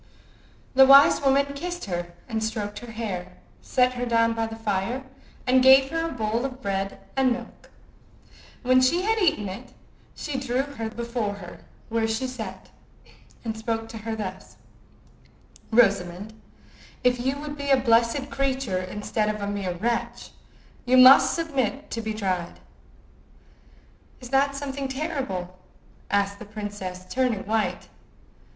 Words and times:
The 0.73 0.87
wise 0.87 1.21
woman 1.21 1.53
kissed 1.53 1.85
her 1.85 2.13
and 2.27 2.43
stroked 2.43 2.79
her 2.79 2.91
hair, 2.91 3.33
set 3.61 3.93
her 3.93 4.05
down 4.07 4.33
by 4.33 4.47
the 4.47 4.55
fire, 4.55 5.03
and 5.45 5.61
gave 5.61 5.91
her 5.91 6.07
a 6.07 6.11
bowl 6.11 6.43
of 6.43 6.59
bread 6.59 6.99
and 7.15 7.31
milk. 7.31 7.69
When 8.63 8.81
she 8.81 9.03
had 9.03 9.19
eaten 9.19 9.47
it 9.47 9.73
she 10.15 10.39
drew 10.39 10.63
her 10.63 10.89
before 10.89 11.35
her 11.35 11.59
where 11.89 12.07
she 12.07 12.25
sat, 12.25 12.71
and 13.45 13.55
spoke 13.55 13.87
to 13.89 13.99
her 13.99 14.15
thus:— 14.15 14.55
"Rosamond, 15.69 16.33
if 17.03 17.23
you 17.23 17.37
would 17.37 17.55
be 17.55 17.69
a 17.69 17.77
blessed 17.77 18.31
creature 18.31 18.79
instead 18.79 19.29
of 19.29 19.39
a 19.39 19.45
mere 19.45 19.75
wretch, 19.75 20.31
you 20.83 20.97
must 20.97 21.35
submit 21.35 21.91
to 21.91 22.01
be 22.01 22.15
tried." 22.15 22.59
"Is 24.19 24.29
that 24.31 24.55
something 24.55 24.87
terrible?" 24.87 25.59
asked 26.09 26.39
the 26.39 26.45
princess, 26.45 27.05
turning 27.07 27.45
white. 27.45 27.87